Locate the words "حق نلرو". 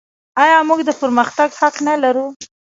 1.59-2.25